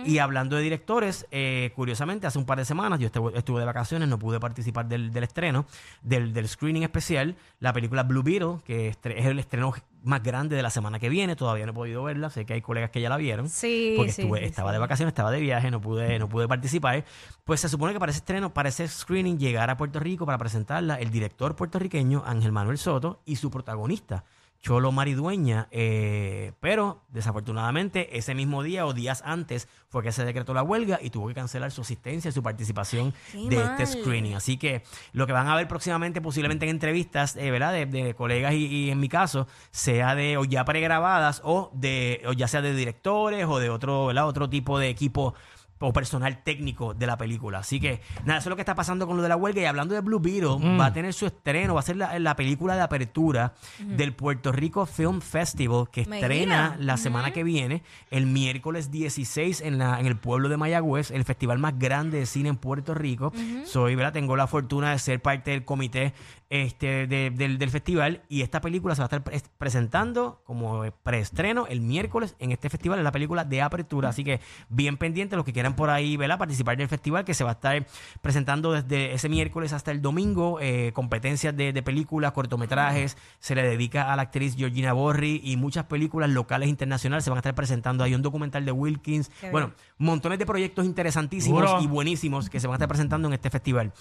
Y 0.04 0.18
hablando 0.18 0.56
de 0.56 0.62
directores, 0.62 1.26
eh, 1.30 1.70
curiosamente, 1.76 2.26
hace 2.26 2.38
un 2.40 2.44
par 2.44 2.58
de 2.58 2.64
semanas 2.64 2.98
yo 2.98 3.06
estuve, 3.06 3.38
estuve 3.38 3.60
de 3.60 3.66
vacaciones, 3.66 4.08
no 4.08 4.18
pude 4.18 4.34
participar 4.34 4.47
del, 4.54 5.12
del 5.12 5.24
estreno, 5.24 5.66
del, 6.02 6.32
del 6.32 6.48
screening 6.48 6.82
especial, 6.82 7.36
la 7.60 7.72
película 7.72 8.02
Blue 8.02 8.22
Beetle, 8.22 8.58
que 8.64 8.88
es 8.88 8.96
el 9.04 9.38
estreno 9.38 9.74
más 10.04 10.22
grande 10.22 10.56
de 10.56 10.62
la 10.62 10.70
semana 10.70 10.98
que 10.98 11.08
viene, 11.08 11.36
todavía 11.36 11.66
no 11.66 11.72
he 11.72 11.74
podido 11.74 12.02
verla, 12.02 12.30
sé 12.30 12.46
que 12.46 12.54
hay 12.54 12.60
colegas 12.60 12.90
que 12.90 13.00
ya 13.00 13.08
la 13.08 13.16
vieron 13.16 13.48
Sí, 13.48 13.94
porque 13.96 14.12
sí, 14.12 14.22
estuve, 14.22 14.40
sí, 14.40 14.44
estaba 14.46 14.72
de 14.72 14.78
vacaciones, 14.78 15.10
estaba 15.12 15.30
de 15.30 15.40
viaje, 15.40 15.70
no 15.70 15.80
pude, 15.80 16.18
no 16.18 16.28
pude 16.28 16.48
participar. 16.48 17.04
Pues 17.44 17.60
se 17.60 17.68
supone 17.68 17.92
que 17.92 18.00
para 18.00 18.10
ese 18.10 18.20
estreno, 18.20 18.52
para 18.52 18.68
ese 18.68 18.86
screening, 18.88 19.38
llegar 19.38 19.70
a 19.70 19.76
Puerto 19.76 20.00
Rico 20.00 20.26
para 20.26 20.38
presentarla 20.38 20.96
el 20.96 21.10
director 21.10 21.56
puertorriqueño 21.56 22.22
Ángel 22.26 22.52
Manuel 22.52 22.78
Soto 22.78 23.20
y 23.24 23.36
su 23.36 23.50
protagonista, 23.50 24.24
Cholo 24.60 24.90
Maridueña. 24.92 25.68
eh, 25.70 26.52
pero 26.60 27.02
desafortunadamente, 27.10 28.18
ese 28.18 28.34
mismo 28.34 28.62
día 28.62 28.86
o 28.86 28.92
días 28.92 29.22
antes 29.24 29.68
fue 29.88 30.02
que 30.02 30.12
se 30.12 30.24
decretó 30.24 30.52
la 30.52 30.62
huelga 30.62 30.98
y 31.00 31.10
tuvo 31.10 31.28
que 31.28 31.34
cancelar 31.34 31.70
su 31.70 31.82
asistencia 31.82 32.28
y 32.28 32.32
su 32.32 32.42
participación 32.42 33.14
Qué 33.32 33.48
de 33.48 33.56
mal. 33.56 33.80
este 33.80 33.86
screening. 34.00 34.34
Así 34.34 34.56
que 34.56 34.82
lo 35.12 35.26
que 35.26 35.32
van 35.32 35.46
a 35.48 35.54
ver 35.56 35.68
próximamente, 35.68 36.20
posiblemente 36.20 36.64
en 36.66 36.70
entrevistas, 36.70 37.36
eh, 37.36 37.50
¿verdad? 37.50 37.72
De, 37.72 37.86
de 37.86 38.14
colegas 38.14 38.52
y, 38.54 38.66
y 38.66 38.90
en 38.90 39.00
mi 39.00 39.08
caso, 39.08 39.46
sea 39.70 40.14
de 40.14 40.36
o 40.36 40.44
ya 40.44 40.64
pregrabadas 40.64 41.40
o 41.44 41.70
de 41.74 42.22
o 42.26 42.32
ya 42.32 42.48
sea 42.48 42.60
de 42.60 42.74
directores 42.74 43.46
o 43.46 43.58
de 43.58 43.70
otro, 43.70 44.06
¿verdad? 44.06 44.26
Otro 44.26 44.50
tipo 44.50 44.78
de 44.78 44.88
equipo 44.88 45.34
o 45.80 45.92
personal 45.92 46.42
técnico 46.42 46.94
de 46.94 47.06
la 47.06 47.16
película. 47.16 47.58
Así 47.58 47.78
que, 47.80 48.00
nada, 48.24 48.38
eso 48.40 48.48
es 48.48 48.50
lo 48.50 48.56
que 48.56 48.62
está 48.62 48.74
pasando 48.74 49.06
con 49.06 49.16
lo 49.16 49.22
de 49.22 49.28
la 49.28 49.36
huelga. 49.36 49.62
Y 49.62 49.64
hablando 49.64 49.94
de 49.94 50.00
Blue 50.00 50.18
Beetle, 50.20 50.58
Mm. 50.58 50.80
va 50.80 50.86
a 50.86 50.92
tener 50.92 51.12
su 51.12 51.26
estreno, 51.26 51.74
va 51.74 51.80
a 51.80 51.82
ser 51.84 51.96
la, 51.96 52.18
la 52.18 52.34
película 52.36 52.74
de 52.74 52.82
apertura 52.82 53.54
del 53.78 54.12
Puerto 54.14 54.50
Rico 54.52 54.86
Film 54.86 55.20
Festival, 55.20 55.88
que 55.90 56.02
Mira. 56.04 56.16
estrena 56.18 56.76
la 56.80 56.96
semana 56.96 57.30
que 57.32 57.44
viene, 57.44 57.82
el 58.10 58.26
miércoles 58.26 58.90
16 58.90 59.60
en, 59.60 59.78
la, 59.78 60.00
en 60.00 60.06
el 60.06 60.16
pueblo 60.16 60.48
de 60.48 60.56
Mayagüez, 60.56 61.10
el 61.10 61.24
festival 61.24 61.58
más 61.58 61.78
grande 61.78 62.18
de 62.18 62.26
cine 62.26 62.48
en 62.48 62.56
Puerto 62.56 62.94
Rico. 62.94 63.32
Soy, 63.64 63.94
¿verdad? 63.94 64.12
Tengo 64.12 64.36
la 64.36 64.46
fortuna 64.46 64.90
de 64.90 64.98
ser 64.98 65.20
parte 65.22 65.50
del 65.52 65.64
comité 65.64 66.12
este, 66.50 67.06
de- 67.06 67.30
del, 67.30 67.58
del 67.58 67.70
festival 67.70 68.22
y 68.28 68.40
esta 68.42 68.60
película 68.60 68.94
se 68.94 69.00
va 69.02 69.04
a 69.04 69.06
estar 69.06 69.22
pre- 69.22 69.40
presentando 69.58 70.40
como 70.44 70.82
preestreno 71.02 71.66
el 71.66 71.80
miércoles 71.82 72.34
en 72.38 72.52
este 72.52 72.70
festival, 72.70 72.98
en 72.98 73.04
la 73.04 73.12
película 73.12 73.44
de 73.44 73.60
apertura. 73.62 74.08
Así 74.08 74.24
que 74.24 74.40
bien 74.70 74.96
pendientes 74.96 75.36
los 75.36 75.44
que 75.44 75.52
quieran 75.52 75.67
por 75.74 75.90
ahí, 75.90 76.16
¿verdad? 76.16 76.38
Participar 76.38 76.76
del 76.76 76.88
festival 76.88 77.24
que 77.24 77.34
se 77.34 77.44
va 77.44 77.50
a 77.50 77.52
estar 77.54 77.86
presentando 78.20 78.72
desde 78.72 79.14
ese 79.14 79.28
miércoles 79.28 79.72
hasta 79.72 79.90
el 79.90 80.02
domingo, 80.02 80.58
eh, 80.60 80.92
competencias 80.94 81.56
de, 81.56 81.72
de 81.72 81.82
películas, 81.82 82.32
cortometrajes, 82.32 83.16
se 83.38 83.54
le 83.54 83.62
dedica 83.62 84.12
a 84.12 84.16
la 84.16 84.22
actriz 84.22 84.56
Georgina 84.56 84.92
Borri 84.92 85.40
y 85.44 85.56
muchas 85.56 85.84
películas 85.84 86.30
locales 86.30 86.66
e 86.66 86.70
internacionales 86.70 87.24
se 87.24 87.30
van 87.30 87.38
a 87.38 87.40
estar 87.40 87.54
presentando. 87.54 88.04
Hay 88.04 88.14
un 88.14 88.22
documental 88.22 88.64
de 88.64 88.72
Wilkins, 88.72 89.30
Qué 89.40 89.50
bueno, 89.50 89.72
montones 89.98 90.38
de 90.38 90.46
proyectos 90.46 90.84
interesantísimos 90.84 91.82
y 91.82 91.86
buenísimos 91.86 92.50
que 92.50 92.60
se 92.60 92.66
van 92.66 92.74
a 92.74 92.76
estar 92.76 92.88
presentando 92.88 93.28
en 93.28 93.34
este 93.34 93.50
festival. 93.50 93.92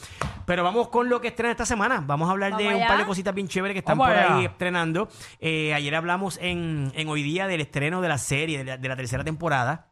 Pero 0.45 0.63
vamos 0.63 0.89
con 0.89 1.09
lo 1.09 1.21
que 1.21 1.29
estrena 1.29 1.51
esta 1.51 1.65
semana. 1.65 2.03
Vamos 2.05 2.29
a 2.29 2.31
hablar 2.31 2.51
Vamos 2.51 2.67
de 2.67 2.75
un 2.75 2.87
par 2.87 2.97
de 2.97 3.05
cositas 3.05 3.33
bien 3.33 3.47
chéveres 3.47 3.73
que 3.75 3.79
están 3.79 3.97
Vamos 3.97 4.13
por 4.13 4.23
ahí 4.23 4.45
estrenando. 4.45 5.09
Eh, 5.39 5.73
ayer 5.73 5.95
hablamos 5.95 6.37
en, 6.41 6.91
en 6.95 7.07
hoy 7.07 7.23
día 7.23 7.47
del 7.47 7.61
estreno 7.61 8.01
de 8.01 8.07
la 8.07 8.17
serie, 8.17 8.59
de 8.59 8.63
la, 8.63 8.77
de 8.77 8.87
la 8.87 8.95
tercera 8.95 9.23
temporada 9.23 9.87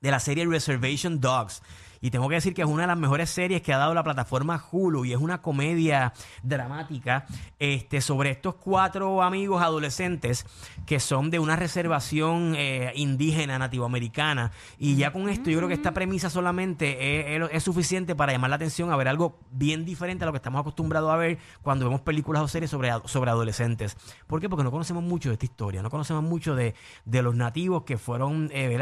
de 0.00 0.10
la 0.10 0.20
serie 0.20 0.46
Reservation 0.46 1.12
Dogs. 1.20 1.62
Y 2.06 2.10
tengo 2.12 2.28
que 2.28 2.36
decir 2.36 2.54
que 2.54 2.62
es 2.62 2.68
una 2.68 2.82
de 2.82 2.86
las 2.86 2.98
mejores 2.98 3.30
series 3.30 3.62
que 3.62 3.74
ha 3.74 3.78
dado 3.78 3.92
la 3.92 4.04
plataforma 4.04 4.64
Hulu 4.70 5.04
y 5.04 5.12
es 5.12 5.18
una 5.18 5.42
comedia 5.42 6.12
dramática 6.44 7.26
este, 7.58 8.00
sobre 8.00 8.30
estos 8.30 8.54
cuatro 8.54 9.24
amigos 9.24 9.60
adolescentes 9.60 10.46
que 10.86 11.00
son 11.00 11.32
de 11.32 11.40
una 11.40 11.56
reservación 11.56 12.54
eh, 12.56 12.92
indígena 12.94 13.58
nativoamericana. 13.58 14.52
Y 14.78 14.94
ya 14.94 15.12
con 15.12 15.28
esto 15.28 15.50
yo 15.50 15.56
creo 15.56 15.66
que 15.66 15.74
esta 15.74 15.94
premisa 15.94 16.30
solamente 16.30 17.34
es, 17.56 17.64
suficiente 17.64 18.14
para 18.14 18.30
llamar 18.30 18.50
la 18.50 18.56
atención 18.56 18.92
a 18.92 18.96
ver 18.96 19.08
algo 19.08 19.40
bien 19.50 19.84
diferente 19.84 20.22
a 20.22 20.26
lo 20.26 20.32
que 20.32 20.36
estamos 20.36 20.60
acostumbrados 20.60 21.10
a 21.10 21.16
ver 21.16 21.38
cuando 21.62 21.86
vemos 21.86 22.02
películas 22.02 22.40
o 22.40 22.46
series 22.46 22.70
sobre, 22.70 22.92
sobre 23.06 23.32
adolescentes. 23.32 23.96
¿Por 24.28 24.40
qué? 24.40 24.48
Porque 24.48 24.62
no 24.62 24.70
conocemos 24.70 25.02
mucho 25.02 25.30
de 25.30 25.32
esta 25.32 25.46
historia, 25.46 25.82
no 25.82 25.90
conocemos 25.90 26.22
mucho 26.22 26.54
de, 26.54 26.76
de 27.04 27.22
los 27.22 27.34
nativos 27.34 27.82
que 27.82 27.98
fueron, 27.98 28.48
eh, 28.52 28.78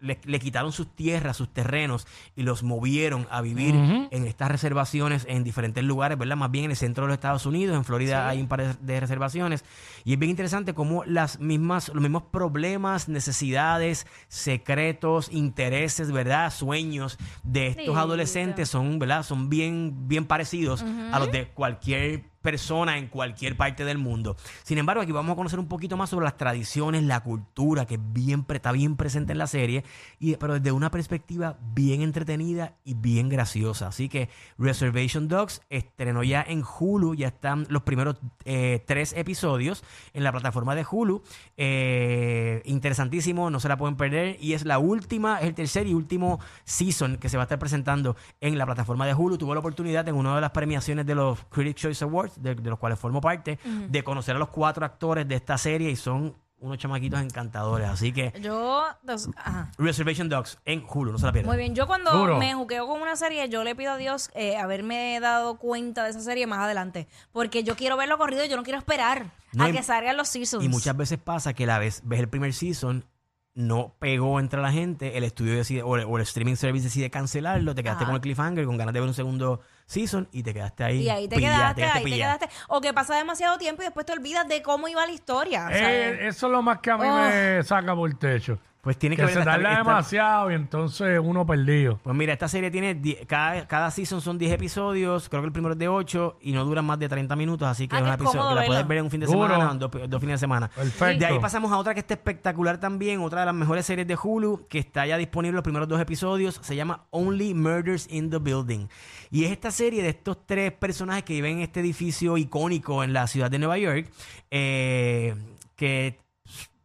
le 0.00 0.38
quitaron 0.40 0.72
sus 0.72 0.88
tierras, 0.96 1.36
sus 1.36 1.52
terrenos 1.54 1.99
y 2.36 2.42
los 2.42 2.62
movieron 2.62 3.26
a 3.30 3.40
vivir 3.40 3.74
en 3.74 4.26
estas 4.26 4.50
reservaciones 4.50 5.26
en 5.28 5.44
diferentes 5.44 5.82
lugares, 5.84 6.18
¿verdad? 6.18 6.36
Más 6.36 6.50
bien 6.50 6.66
en 6.66 6.70
el 6.72 6.76
centro 6.76 7.04
de 7.04 7.08
los 7.08 7.14
Estados 7.14 7.46
Unidos, 7.46 7.76
en 7.76 7.84
Florida 7.84 8.28
hay 8.28 8.40
un 8.40 8.48
par 8.48 8.78
de- 8.78 9.00
reservaciones. 9.00 9.64
Y 10.04 10.12
es 10.14 10.18
bien 10.18 10.30
interesante 10.30 10.74
cómo 10.74 11.04
las 11.04 11.40
mismas, 11.40 11.88
los 11.88 12.02
mismos 12.02 12.22
problemas, 12.30 13.08
necesidades, 13.08 14.06
secretos, 14.28 15.28
intereses, 15.32 16.10
¿verdad? 16.12 16.52
Sueños 16.52 17.18
de 17.44 17.68
estos 17.68 17.84
Sí. 17.84 17.90
adolescentes 17.94 18.68
son, 18.68 18.98
¿verdad? 18.98 19.22
Son 19.22 19.48
bien, 19.48 20.08
bien 20.08 20.24
parecidos 20.24 20.82
a 21.12 21.18
los 21.18 21.30
de 21.30 21.48
cualquier 21.48 22.24
persona 22.42 22.98
en 22.98 23.08
cualquier 23.08 23.56
parte 23.56 23.84
del 23.84 23.98
mundo. 23.98 24.36
Sin 24.62 24.78
embargo, 24.78 25.02
aquí 25.02 25.12
vamos 25.12 25.32
a 25.32 25.36
conocer 25.36 25.58
un 25.58 25.68
poquito 25.68 25.96
más 25.96 26.10
sobre 26.10 26.24
las 26.24 26.36
tradiciones, 26.36 27.02
la 27.02 27.20
cultura, 27.20 27.86
que 27.86 27.98
bien, 28.00 28.46
está 28.48 28.72
bien 28.72 28.96
presente 28.96 29.32
en 29.32 29.38
la 29.38 29.46
serie, 29.46 29.84
y, 30.18 30.36
pero 30.36 30.54
desde 30.54 30.72
una 30.72 30.90
perspectiva 30.90 31.58
bien 31.74 32.02
entretenida 32.02 32.74
y 32.84 32.94
bien 32.94 33.28
graciosa. 33.28 33.88
Así 33.88 34.08
que 34.08 34.28
Reservation 34.58 35.28
Dogs 35.28 35.62
estrenó 35.70 36.22
ya 36.22 36.44
en 36.46 36.62
Hulu, 36.62 37.14
ya 37.14 37.28
están 37.28 37.66
los 37.68 37.82
primeros 37.82 38.16
eh, 38.44 38.82
tres 38.86 39.12
episodios 39.16 39.84
en 40.12 40.24
la 40.24 40.32
plataforma 40.32 40.74
de 40.74 40.86
Hulu. 40.90 41.22
Eh, 41.56 42.62
interesantísimo, 42.64 43.50
no 43.50 43.60
se 43.60 43.68
la 43.68 43.76
pueden 43.76 43.96
perder, 43.96 44.36
y 44.40 44.54
es 44.54 44.64
la 44.64 44.78
última, 44.78 45.38
es 45.40 45.46
el 45.46 45.54
tercer 45.54 45.86
y 45.86 45.94
último 45.94 46.40
season 46.64 47.16
que 47.16 47.28
se 47.28 47.36
va 47.36 47.42
a 47.42 47.44
estar 47.44 47.58
presentando 47.58 48.16
en 48.40 48.58
la 48.58 48.66
plataforma 48.66 49.06
de 49.06 49.14
Hulu. 49.14 49.38
Tuve 49.38 49.54
la 49.54 49.60
oportunidad 49.60 50.08
en 50.08 50.14
una 50.14 50.34
de 50.34 50.40
las 50.40 50.50
premiaciones 50.50 51.06
de 51.06 51.14
los 51.14 51.38
Critics' 51.50 51.80
Choice 51.80 52.04
Awards, 52.04 52.29
de, 52.36 52.54
de 52.54 52.70
los 52.70 52.78
cuales 52.78 52.98
formo 52.98 53.20
parte, 53.20 53.58
de 53.64 54.02
conocer 54.04 54.36
a 54.36 54.38
los 54.38 54.48
cuatro 54.48 54.84
actores 54.84 55.26
de 55.26 55.34
esta 55.36 55.56
serie 55.58 55.90
y 55.90 55.96
son 55.96 56.36
unos 56.62 56.76
chamaquitos 56.76 57.18
encantadores. 57.20 57.88
Así 57.88 58.12
que 58.12 58.34
Yo, 58.42 58.84
dos- 59.02 59.30
ajá. 59.36 59.70
Reservation 59.78 60.28
Dogs 60.28 60.58
en 60.66 60.84
Hulu, 60.86 61.10
no 61.12 61.18
se 61.18 61.24
la 61.24 61.32
pierdan. 61.32 61.48
Muy 61.48 61.56
bien, 61.56 61.74
yo 61.74 61.86
cuando 61.86 62.12
Duro. 62.12 62.36
me 62.38 62.52
juqueo 62.52 62.86
con 62.86 63.00
una 63.00 63.16
serie, 63.16 63.48
yo 63.48 63.64
le 63.64 63.74
pido 63.74 63.92
a 63.92 63.96
Dios 63.96 64.30
eh, 64.34 64.58
haberme 64.58 65.18
dado 65.20 65.56
cuenta 65.56 66.04
de 66.04 66.10
esa 66.10 66.20
serie 66.20 66.46
más 66.46 66.58
adelante. 66.58 67.08
Porque 67.32 67.64
yo 67.64 67.76
quiero 67.76 67.96
verlo 67.96 68.18
corrido, 68.18 68.44
yo 68.44 68.56
no 68.58 68.62
quiero 68.62 68.78
esperar 68.78 69.30
No, 69.54 69.64
a 69.64 69.70
y- 69.70 69.72
que 69.72 69.82
salgan 69.82 70.18
los 70.18 70.28
seasons. 70.28 70.62
Y 70.62 70.68
muchas 70.68 70.94
veces 70.94 71.18
pasa 71.18 71.54
que 71.54 71.64
la 71.64 71.78
vez 71.78 72.02
ves 72.04 72.20
el 72.20 72.28
primer 72.28 72.52
season, 72.52 73.06
no 73.54 73.94
pegó 73.98 74.38
entre 74.38 74.60
la 74.60 74.70
gente, 74.70 75.16
el 75.16 75.24
estudio 75.24 75.56
decide, 75.56 75.82
o 75.82 75.96
el, 75.96 76.04
o 76.04 76.16
el 76.18 76.22
streaming 76.22 76.56
service 76.56 76.84
decide 76.84 77.10
cancelarlo, 77.10 77.74
te 77.74 77.82
quedaste 77.82 78.04
Ajá. 78.04 78.10
con 78.10 78.16
el 78.16 78.20
cliffhanger, 78.20 78.66
con 78.66 78.76
ganas 78.76 78.92
de 78.94 79.00
ver 79.00 79.08
un 79.08 79.14
segundo 79.14 79.60
season 79.90 80.28
y 80.30 80.42
te 80.44 80.54
quedaste 80.54 80.84
ahí. 80.84 81.02
Y 81.02 81.10
ahí 81.10 81.26
te 81.28 81.34
pillado, 81.36 81.74
quedaste, 81.74 81.84
ahí 81.98 82.04
te 82.04 82.10
quedaste. 82.16 82.48
O 82.68 82.80
que 82.80 82.94
pasa 82.94 83.16
demasiado 83.16 83.58
tiempo 83.58 83.82
y 83.82 83.86
después 83.86 84.06
te 84.06 84.12
olvidas 84.12 84.46
de 84.46 84.62
cómo 84.62 84.86
iba 84.86 85.04
la 85.04 85.12
historia. 85.12 85.68
Eh, 85.72 86.28
eso 86.28 86.46
es 86.46 86.52
lo 86.52 86.62
más 86.62 86.78
que 86.78 86.90
a 86.92 86.96
mí 86.96 87.06
Oh. 87.08 87.16
me 87.16 87.62
saca 87.64 87.94
por 87.94 88.08
el 88.08 88.16
techo. 88.16 88.58
Pues 88.82 88.96
tiene 88.96 89.14
que, 89.14 89.20
Que 89.20 89.26
ver 89.26 89.34
se 89.34 89.40
esta- 89.40 89.50
tarda 89.52 89.68
esta- 89.72 89.78
demasiado 89.84 90.50
y 90.50 90.54
entonces 90.54 91.20
uno 91.22 91.44
perdido. 91.44 92.00
Pues 92.02 92.16
mira, 92.16 92.32
esta 92.32 92.48
serie 92.48 92.70
tiene, 92.70 92.94
die- 92.94 93.26
cada, 93.26 93.68
cada 93.68 93.90
season 93.90 94.22
son 94.22 94.38
10 94.38 94.52
episodios, 94.52 95.28
creo 95.28 95.42
que 95.42 95.46
el 95.48 95.52
primero 95.52 95.74
es 95.74 95.78
de 95.78 95.88
8 95.88 96.38
y 96.40 96.52
no 96.52 96.64
duran 96.64 96.86
más 96.86 96.98
de 96.98 97.06
30 97.06 97.36
minutos, 97.36 97.68
así 97.68 97.86
que 97.86 97.96
Ah, 97.96 97.98
es 97.98 98.16
cómodo 98.16 98.48
que 98.48 98.54
la 98.54 98.64
puedes 98.64 98.88
ver 98.88 98.98
en 98.98 99.04
un 99.04 99.10
fin 99.10 99.20
de 99.20 99.26
Duro. 99.26 99.48
semana, 99.54 99.74
dos, 99.74 99.90
dos 100.08 100.20
fines 100.20 100.34
de 100.36 100.38
semana. 100.38 100.68
Perfecto. 100.68 101.18
De 101.18 101.26
ahí 101.26 101.38
pasamos 101.38 101.70
a 101.72 101.76
otra 101.76 101.92
que 101.92 102.00
está 102.00 102.14
espectacular 102.14 102.80
también, 102.80 103.20
otra 103.20 103.40
de 103.40 103.46
las 103.46 103.54
mejores 103.54 103.84
series 103.84 104.08
de 104.08 104.16
Hulu, 104.20 104.66
que 104.66 104.78
está 104.78 105.04
ya 105.06 105.18
disponible 105.18 105.56
los 105.56 105.62
primeros 105.62 105.86
dos 105.86 106.00
episodios, 106.00 106.58
se 106.62 106.74
llama 106.74 107.04
Only 107.10 107.52
Murders 107.52 108.06
in 108.10 108.30
the 108.30 108.38
Building. 108.38 108.86
Y 109.30 109.44
es 109.44 109.52
esta 109.52 109.70
serie 109.70 110.02
de 110.02 110.08
estos 110.08 110.46
tres 110.46 110.72
personajes 110.72 111.24
que 111.24 111.34
viven 111.34 111.58
en 111.58 111.62
este 111.64 111.80
edificio 111.80 112.38
icónico 112.38 113.04
en 113.04 113.12
la 113.12 113.26
ciudad 113.26 113.50
de 113.50 113.58
Nueva 113.58 113.76
York, 113.76 114.10
eh, 114.50 115.34
que, 115.76 116.18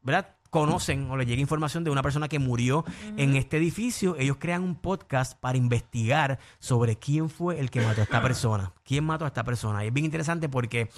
¿verdad? 0.04 0.35
Conocen 0.56 1.12
o 1.12 1.18
les 1.18 1.28
llega 1.28 1.42
información 1.42 1.84
de 1.84 1.90
una 1.90 2.02
persona 2.02 2.30
que 2.30 2.40
murió 2.40 2.86
en 3.18 3.36
este 3.36 3.58
edificio, 3.58 4.16
ellos 4.18 4.38
crean 4.40 4.64
un 4.64 4.76
podcast 4.76 5.38
para 5.38 5.58
investigar 5.58 6.40
sobre 6.60 6.96
quién 6.96 7.30
fue 7.30 7.60
el 7.60 7.70
que 7.70 7.82
mató 7.82 8.00
a 8.00 8.06
esta 8.06 8.22
persona. 8.22 8.72
¿Quién 8.86 9.04
mató 9.04 9.26
a 9.26 9.28
esta 9.28 9.44
persona? 9.44 9.84
Y 9.84 9.88
es 9.88 9.94
bien 9.94 10.06
interesante 10.06 10.48
porque, 10.48 10.90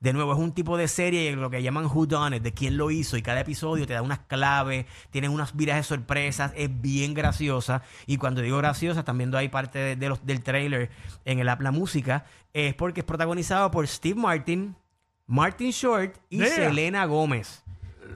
de 0.00 0.12
nuevo, 0.12 0.32
es 0.32 0.38
un 0.40 0.50
tipo 0.50 0.76
de 0.76 0.88
serie, 0.88 1.36
lo 1.36 1.48
que 1.48 1.62
llaman 1.62 1.86
Who 1.86 2.06
Done 2.06 2.38
It, 2.38 2.42
de 2.42 2.52
quién 2.52 2.76
lo 2.76 2.90
hizo. 2.90 3.16
Y 3.16 3.22
cada 3.22 3.38
episodio 3.38 3.86
te 3.86 3.92
da 3.92 4.02
unas 4.02 4.18
claves, 4.18 4.86
tienen 5.10 5.30
unas 5.30 5.54
virajes 5.54 5.86
sorpresas, 5.86 6.52
es 6.56 6.68
bien 6.80 7.14
graciosa. 7.14 7.82
Y 8.06 8.16
cuando 8.16 8.40
digo 8.40 8.56
graciosa, 8.58 9.04
también 9.04 9.32
hay 9.36 9.48
parte 9.48 9.78
de, 9.78 9.94
de 9.94 10.08
los, 10.08 10.26
del 10.26 10.42
trailer 10.42 10.90
en 11.24 11.38
el 11.38 11.48
app 11.48 11.60
La 11.60 11.70
Música, 11.70 12.24
es 12.52 12.74
porque 12.74 13.02
es 13.02 13.06
protagonizado 13.06 13.70
por 13.70 13.86
Steve 13.86 14.20
Martin, 14.20 14.74
Martin 15.28 15.70
Short 15.70 16.16
y 16.30 16.38
Yeah. 16.38 16.48
Selena 16.48 17.04
Gómez. 17.04 17.62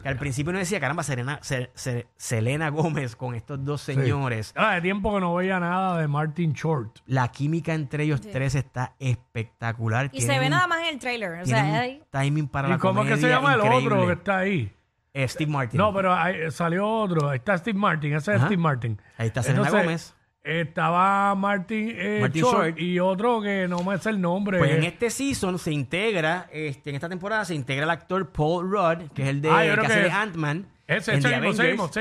Que 0.08 0.12
al 0.12 0.18
principio 0.18 0.52
no 0.52 0.58
decía, 0.58 0.80
caramba, 0.80 1.02
Serena, 1.02 1.38
Se- 1.42 1.70
Se- 1.74 2.06
Selena 2.16 2.70
Gómez 2.70 3.14
con 3.14 3.34
estos 3.34 3.62
dos 3.64 3.82
Sí. 3.82 3.94
señores. 3.94 4.52
Ah, 4.56 4.74
de 4.76 4.80
tiempo 4.80 5.12
que 5.14 5.20
no 5.20 5.34
veía 5.34 5.60
nada 5.60 5.98
de 6.00 6.08
Martin 6.08 6.52
Short. 6.54 7.00
La 7.06 7.28
química 7.28 7.74
entre 7.74 8.04
ellos 8.04 8.20
tres 8.20 8.54
está 8.54 8.94
espectacular. 8.98 10.06
Y 10.06 10.08
Tienen 10.18 10.28
se 10.30 10.38
ve 10.40 10.46
un- 10.46 10.50
nada 10.52 10.66
más 10.66 10.80
en 10.82 10.94
el 10.94 10.98
trailer. 10.98 11.30
O 11.40 11.42
tienen 11.44 11.46
sea, 11.46 11.64
un 11.64 11.76
ahí- 11.76 12.02
timing 12.10 12.48
para 12.48 12.68
¿Y 12.68 12.70
la 12.72 12.78
cómo 12.78 13.02
es 13.02 13.08
que 13.08 13.14
se 13.16 13.20
comedia 13.20 13.36
llama 13.36 13.54
el 13.54 13.60
increíble. 13.60 13.94
otro 13.94 14.06
que 14.06 14.12
está 14.14 14.38
ahí? 14.38 14.74
Eh, 15.14 15.26
Steve 15.28 15.50
Martin. 15.50 15.78
No, 15.78 15.92
pero 15.92 16.14
ahí 16.14 16.50
salió 16.50 16.86
otro. 16.88 17.28
Ahí 17.30 17.38
está 17.38 17.56
Steve 17.58 17.78
Martin. 17.78 18.14
Ese 18.14 18.32
es 18.32 18.36
Ajá. 18.38 18.46
Steve 18.46 18.62
Martin. 18.62 19.00
Ahí 19.16 19.26
está 19.28 19.42
Selena 19.42 19.62
Entonces, 19.66 19.84
Gómez. 19.86 20.14
Estaba 20.48 21.34
Martin, 21.34 21.92
eh, 21.94 22.18
Martin 22.22 22.42
Short, 22.42 22.68
Short. 22.68 22.80
y 22.80 22.98
otro 22.98 23.42
que 23.42 23.68
no 23.68 23.82
me 23.84 23.98
sé 23.98 24.08
el 24.08 24.20
nombre. 24.20 24.58
Pues 24.58 24.70
en 24.70 24.84
este 24.84 25.10
season 25.10 25.58
se 25.58 25.72
integra, 25.72 26.48
este, 26.50 26.88
en 26.88 26.96
esta 26.96 27.08
temporada 27.08 27.44
se 27.44 27.54
integra 27.54 27.84
el 27.84 27.90
actor 27.90 28.30
Paul 28.30 28.70
Rudd, 28.70 29.10
que 29.14 29.24
es 29.24 29.28
el 29.28 29.42
de 29.42 29.50
Ah, 29.50 29.62
que 29.62 29.86
hace 29.86 30.00
de 30.00 30.10
Ant-Man. 30.10 30.66
Ese, 30.88 31.12
en 31.12 31.18
ese 31.18 31.28
The 31.28 31.40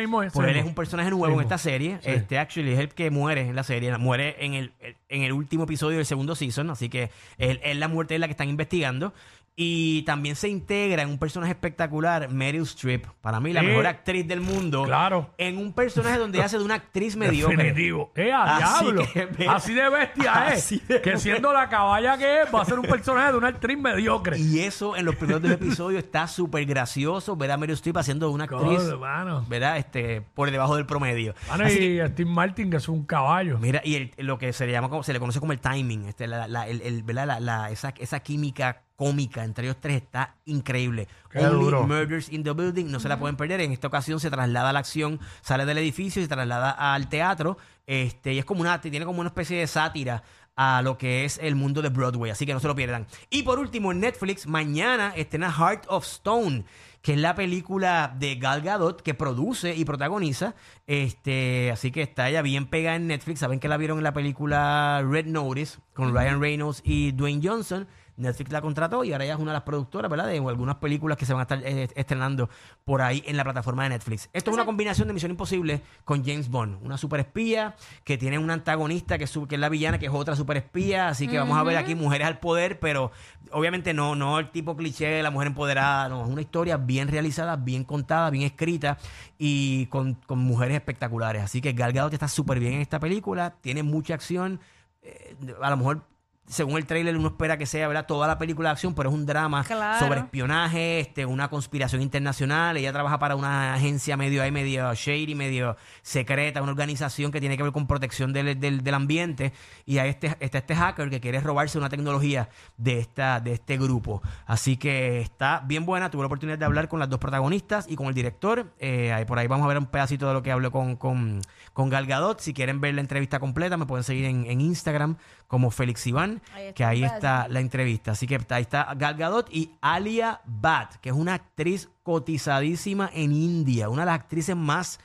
mismo, 0.01 0.23
ese 0.23 0.31
Pues 0.33 0.47
él 0.47 0.55
es 0.55 0.65
un 0.65 0.73
personaje 0.73 1.09
nuevo 1.09 1.35
en 1.35 1.41
esta 1.41 1.57
serie. 1.57 1.97
Sí. 2.01 2.09
Este, 2.09 2.39
actually, 2.39 2.71
es 2.71 2.79
el 2.79 2.87
que 2.87 3.11
muere 3.11 3.41
en 3.41 3.53
la 3.53 3.63
serie. 3.63 3.95
Muere 3.97 4.37
en 4.39 4.53
el, 4.53 4.71
en 5.09 5.23
el 5.23 5.33
último 5.33 5.65
episodio 5.65 5.97
del 5.97 6.05
segundo 6.05 6.35
season. 6.35 6.69
Así 6.69 6.87
que 6.87 7.11
es 7.37 7.75
la 7.75 7.89
muerte 7.89 8.13
de 8.13 8.19
la 8.19 8.27
que 8.27 8.31
están 8.31 8.47
investigando. 8.47 9.13
Y 9.59 10.03
también 10.03 10.35
se 10.35 10.49
integra 10.49 11.01
en 11.01 11.09
un 11.09 11.17
personaje 11.17 11.53
espectacular, 11.53 12.29
Meryl 12.29 12.61
Streep. 12.61 13.07
Para 13.21 13.39
mí, 13.39 13.53
la 13.53 13.61
Sí. 13.61 13.65
mejor 13.65 13.87
actriz 13.87 14.27
del 14.27 14.39
mundo. 14.39 14.83
Claro. 14.83 15.33
En 15.39 15.57
un 15.57 15.73
personaje 15.73 16.19
donde 16.19 16.43
hace 16.43 16.59
de 16.59 16.63
una 16.63 16.75
actriz 16.75 17.15
mediocre. 17.17 17.57
Definitivo. 17.57 18.11
¡Eh, 18.15 18.31
a 18.31 18.57
Así 18.57 18.83
diablo! 18.85 19.03
que, 19.11 19.47
Así 19.47 19.73
de 19.73 19.89
bestia 19.89 20.49
es. 20.53 20.59
Así 20.63 20.79
de 20.87 21.01
que 21.01 21.17
siendo 21.17 21.51
la 21.51 21.67
caballa 21.69 22.19
que 22.19 22.43
es, 22.43 22.53
va 22.53 22.61
a 22.61 22.65
ser 22.65 22.77
un 22.77 22.85
personaje 22.85 23.31
de 23.31 23.37
una 23.39 23.47
actriz 23.47 23.79
mediocre. 23.79 24.37
Y 24.37 24.59
eso 24.59 24.95
en 24.95 25.05
los 25.05 25.15
primeros 25.15 25.41
dos 25.41 25.49
episodios 25.51 26.03
está 26.03 26.27
súper 26.27 26.63
gracioso. 26.65 27.35
Ver 27.35 27.49
a 27.49 27.57
Meryl 27.57 27.73
Streep 27.73 27.97
haciendo 27.97 28.27
de 28.27 28.33
una 28.35 28.43
actriz, 28.43 28.61
Coño, 28.83 28.99
mano. 28.99 29.43
¿verdad? 29.49 29.77
Este, 29.79 30.21
por 30.21 30.51
debajo 30.51 30.75
del 30.75 30.85
promedio. 30.85 31.33
Mano, 31.49 31.63
Así 31.65 31.79
y 31.99 32.07
Steve 32.09 32.29
Martin, 32.29 32.69
que 32.69 32.77
es 32.77 32.87
un 32.87 33.05
caballo. 33.05 33.57
mira, 33.57 33.81
y 33.83 33.95
el- 33.95 34.11
lo 34.19 34.37
que 34.37 34.53
se 34.53 34.67
le 34.67 34.71
llama 34.71 34.87
como, 34.89 35.01
se 35.01 35.13
le 35.13 35.19
conoce 35.19 35.39
como 35.39 35.51
el 35.51 35.59
timing, 35.59 36.05
este, 36.05 36.27
la, 36.27 36.47
la- 36.47 36.67
el- 36.67 36.81
el- 36.83 37.01
¿verdad? 37.01 37.25
La- 37.25 37.39
la- 37.39 37.71
esa, 37.71 37.91
esa 37.97 38.19
química 38.19 38.83
cómica 38.97 39.45
entre 39.45 39.65
ellos 39.65 39.77
tres 39.79 40.01
está 40.01 40.35
increíble. 40.45 41.07
Qué 41.29 41.39
Only 41.39 41.63
duro. 41.63 41.87
Murders 41.87 42.29
in 42.29 42.43
the 42.43 42.51
Building, 42.51 42.91
no 42.91 42.99
se 42.99 43.07
la 43.07 43.17
pueden 43.17 43.37
perder. 43.37 43.61
En 43.61 43.71
esta 43.71 43.87
ocasión 43.87 44.19
se 44.19 44.29
traslada 44.29 44.71
a 44.71 44.73
la 44.73 44.79
acción, 44.79 45.21
sale 45.41 45.65
del 45.65 45.77
edificio 45.77 46.21
y 46.21 46.25
se 46.25 46.29
traslada 46.29 46.71
al 46.71 47.07
teatro. 47.07 47.57
Este, 47.85 48.33
y 48.33 48.39
es 48.39 48.45
como 48.45 48.61
una, 48.61 48.81
tiene 48.81 49.05
como 49.05 49.21
una 49.21 49.29
especie 49.29 49.59
de 49.59 49.67
sátira 49.67 50.23
a 50.57 50.81
lo 50.81 50.97
que 50.97 51.23
es 51.23 51.39
el 51.41 51.55
mundo 51.55 51.83
de 51.83 51.89
Broadway, 51.89 52.31
así 52.31 52.45
que 52.47 52.53
no 52.53 52.59
se 52.59 52.67
lo 52.67 52.75
pierdan. 52.75 53.05
Y 53.29 53.43
por 53.43 53.59
último, 53.59 53.91
en 53.91 53.99
Netflix, 53.99 54.47
mañana 54.47 55.13
estrena 55.15 55.51
Heart 55.51 55.85
of 55.87 56.03
Stone, 56.03 56.65
que 57.03 57.13
es 57.13 57.19
la 57.19 57.35
película 57.35 58.15
de 58.17 58.35
Gal 58.35 58.63
Gadot 58.63 59.01
que 59.03 59.13
produce 59.13 59.75
y 59.75 59.85
protagoniza. 59.85 60.55
Este, 60.87 61.71
así 61.71 61.91
que 61.91 62.01
está 62.01 62.27
ella 62.27 62.41
bien 62.41 62.65
pegada 62.65 62.95
en 62.95 63.05
Netflix. 63.05 63.39
Saben 63.39 63.59
que 63.59 63.67
la 63.67 63.77
vieron 63.77 63.99
en 63.99 64.03
la 64.03 64.13
película 64.13 65.05
Red 65.07 65.27
Notice 65.27 65.77
con 65.93 66.11
Ryan 66.11 66.41
Reynolds 66.41 66.81
y 66.83 67.11
Dwayne 67.11 67.47
Johnson. 67.47 67.87
Netflix 68.17 68.51
la 68.51 68.61
contrató 68.61 69.03
y 69.03 69.11
ahora 69.13 69.23
ella 69.25 69.35
es 69.35 69.39
una 69.39 69.51
de 69.51 69.55
las 69.57 69.63
productoras, 69.63 70.09
¿verdad? 70.11 70.27
De 70.27 70.37
algunas 70.37 70.75
películas 70.75 71.17
que 71.17 71.25
se 71.25 71.33
van 71.33 71.41
a 71.41 71.43
estar 71.43 71.61
eh, 71.63 71.87
estrenando 71.95 72.49
por 72.83 73.01
ahí 73.01 73.23
en 73.25 73.37
la 73.37 73.43
plataforma 73.43 73.83
de 73.83 73.89
Netflix. 73.89 74.29
Esto 74.33 74.49
es 74.51 74.55
una 74.55 74.65
combinación 74.65 75.07
de 75.07 75.13
Misión 75.13 75.31
Imposible 75.31 75.81
con 76.03 76.25
James 76.25 76.49
Bond, 76.49 76.83
una 76.83 76.97
superespía 76.97 77.75
que 78.03 78.17
tiene 78.17 78.39
un 78.39 78.49
antagonista 78.49 79.17
que 79.17 79.25
es, 79.25 79.29
su- 79.29 79.47
que 79.47 79.55
es 79.55 79.61
la 79.61 79.69
villana, 79.69 79.99
que 79.99 80.07
es 80.07 80.11
otra 80.11 80.35
superespía. 80.35 81.07
Así 81.09 81.27
que 81.27 81.37
vamos 81.37 81.57
a 81.57 81.63
ver 81.63 81.77
aquí 81.77 81.95
mujeres 81.95 82.27
al 82.27 82.39
poder, 82.39 82.79
pero 82.79 83.11
obviamente 83.51 83.93
no, 83.93 84.15
no 84.15 84.39
el 84.39 84.49
tipo 84.51 84.75
cliché 84.75 85.07
de 85.07 85.23
la 85.23 85.31
mujer 85.31 85.47
empoderada, 85.47 86.09
no, 86.09 86.23
es 86.25 86.29
una 86.29 86.41
historia 86.41 86.77
bien 86.77 87.07
realizada, 87.07 87.55
bien 87.55 87.83
contada, 87.83 88.29
bien 88.29 88.43
escrita 88.45 88.97
y 89.37 89.85
con, 89.87 90.15
con 90.15 90.39
mujeres 90.39 90.75
espectaculares. 90.75 91.43
Así 91.43 91.61
que 91.61 91.73
Gal 91.73 91.93
Gadot 91.93 92.13
está 92.13 92.27
súper 92.27 92.59
bien 92.59 92.73
en 92.73 92.81
esta 92.81 92.99
película, 92.99 93.55
tiene 93.61 93.83
mucha 93.83 94.15
acción, 94.15 94.59
eh, 95.03 95.35
a 95.61 95.69
lo 95.69 95.77
mejor 95.77 96.01
según 96.47 96.77
el 96.77 96.85
tráiler 96.85 97.15
uno 97.17 97.27
espera 97.27 97.57
que 97.57 97.65
sea 97.65 97.87
¿verdad? 97.87 98.05
toda 98.05 98.25
la 98.27 98.37
película 98.37 98.69
de 98.69 98.73
acción, 98.73 98.93
pero 98.95 99.09
es 99.09 99.15
un 99.15 99.25
drama 99.25 99.63
Claro. 99.63 99.99
sobre 100.05 100.21
espionaje, 100.21 100.99
este, 101.01 101.25
una 101.25 101.49
conspiración 101.49 102.01
internacional. 102.01 102.77
Ella 102.77 102.93
trabaja 102.93 103.19
para 103.19 103.35
una 103.35 103.73
agencia 103.73 104.15
medio 104.17 104.41
ahí, 104.41 104.51
medio 104.51 104.93
shady, 104.93 105.35
medio 105.35 105.75
secreta, 106.01 106.61
una 106.61 106.71
organización 106.71 107.31
que 107.31 107.39
tiene 107.39 107.57
que 107.57 107.63
ver 107.63 107.71
con 107.71 107.85
protección 107.85 108.31
del, 108.33 108.59
del- 108.59 108.83
del 108.83 108.93
ambiente. 108.93 109.51
Y 109.85 109.97
ahí 109.97 110.09
este, 110.09 110.35
está 110.39 110.59
este 110.59 110.75
hacker 110.75 111.09
que 111.09 111.19
quiere 111.19 111.39
robarse 111.41 111.77
una 111.77 111.89
tecnología 111.89 112.49
de, 112.77 112.99
esta, 112.99 113.39
de 113.39 113.53
este 113.53 113.77
grupo. 113.77 114.21
Así 114.45 114.77
que 114.77 115.19
está 115.21 115.61
bien 115.65 115.85
buena. 115.85 116.09
Tuve 116.09 116.21
la 116.23 116.27
oportunidad 116.27 116.57
de 116.57 116.65
hablar 116.65 116.87
con 116.87 116.99
las 116.99 117.09
dos 117.09 117.19
protagonistas 117.19 117.85
y 117.89 117.95
con 117.95 118.07
el 118.07 118.13
director. 118.13 118.71
Eh, 118.79 119.11
ahí 119.11 119.25
por 119.25 119.37
ahí 119.37 119.47
vamos 119.47 119.65
a 119.65 119.67
ver 119.67 119.77
un 119.77 119.87
pedacito 119.87 120.27
de 120.27 120.33
lo 120.33 120.41
que 120.43 120.51
habló 120.51 120.71
con, 120.71 120.95
con, 120.95 121.41
con 121.73 121.89
Gal 121.89 122.05
Gadot. 122.07 122.39
Si 122.39 122.53
quieren 122.53 122.79
ver 122.79 122.93
la 122.95 123.01
entrevista 123.01 123.39
completa, 123.39 123.75
me 123.77 123.85
pueden 123.85 124.03
seguir 124.05 124.25
en, 124.25 124.45
en 124.45 124.61
Instagram 124.61 125.17
como 125.47 125.71
Félix 125.71 126.05
Iván, 126.07 126.41
Ahí 126.53 126.73
que 126.73 126.83
ahí 126.83 127.03
está 127.03 127.47
la 127.47 127.59
entrevista. 127.59 128.11
Así 128.11 128.27
que 128.27 128.39
ahí 128.49 128.61
está 128.61 128.93
Gal 128.95 129.15
Gadot 129.15 129.49
y 129.51 129.71
Alia 129.81 130.41
Bhatt, 130.45 130.95
que 130.97 131.09
es 131.09 131.15
una 131.15 131.33
actriz 131.35 131.89
cotizadísima 132.03 133.09
en 133.13 133.31
India, 133.31 133.89
una 133.89 134.01
de 134.01 134.07
las 134.07 134.15
actrices 134.15 134.55
más 134.55 134.99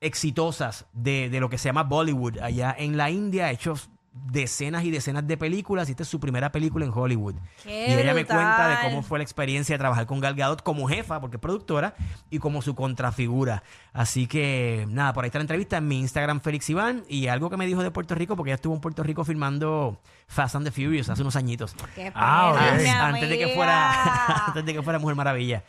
exitosas 0.00 0.86
de, 0.92 1.28
de 1.30 1.40
lo 1.40 1.48
que 1.48 1.58
se 1.58 1.68
llama 1.68 1.82
Bollywood 1.82 2.38
allá 2.38 2.74
en 2.78 2.96
la 2.96 3.10
India, 3.10 3.46
ha 3.46 3.50
hecho 3.50 3.74
decenas 4.24 4.84
y 4.84 4.90
decenas 4.90 5.26
de 5.26 5.36
películas 5.36 5.88
y 5.88 5.92
esta 5.92 6.02
es 6.02 6.08
su 6.08 6.18
primera 6.20 6.50
película 6.52 6.84
en 6.84 6.92
Hollywood. 6.94 7.34
Qué 7.62 7.88
y 7.88 7.92
ella 7.92 8.14
me 8.14 8.24
cuenta 8.24 8.68
de 8.68 8.88
cómo 8.88 9.02
fue 9.02 9.18
la 9.18 9.22
experiencia 9.24 9.74
de 9.74 9.78
trabajar 9.78 10.06
con 10.06 10.20
Gal 10.20 10.34
Gadot 10.34 10.62
como 10.62 10.88
jefa, 10.88 11.20
porque 11.20 11.36
es 11.36 11.40
productora, 11.40 11.94
y 12.30 12.38
como 12.38 12.62
su 12.62 12.74
contrafigura. 12.74 13.62
Así 13.92 14.26
que 14.26 14.86
nada, 14.88 15.12
por 15.12 15.24
ahí 15.24 15.28
está 15.28 15.38
la 15.38 15.44
entrevista 15.44 15.76
en 15.76 15.88
mi 15.88 16.00
Instagram 16.00 16.40
Félix 16.40 16.68
Iván 16.70 17.04
y 17.08 17.28
algo 17.28 17.50
que 17.50 17.56
me 17.56 17.66
dijo 17.66 17.82
de 17.82 17.90
Puerto 17.90 18.14
Rico, 18.14 18.36
porque 18.36 18.50
ella 18.50 18.56
estuvo 18.56 18.74
en 18.74 18.80
Puerto 18.80 19.02
Rico 19.02 19.24
filmando 19.24 20.00
Fast 20.26 20.56
and 20.56 20.66
the 20.66 20.72
Furious 20.72 21.08
hace 21.08 21.22
unos 21.22 21.36
añitos. 21.36 21.74
Qué 21.94 22.10
Ah, 22.14 22.76
mi 22.78 22.88
Antes 22.88 23.28
de 23.28 23.38
que 23.38 23.54
fuera 23.54 24.46
antes 24.46 24.64
de 24.64 24.74
que 24.74 24.82
fuera 24.82 24.98
Mujer 24.98 25.16
Maravilla. 25.16 25.62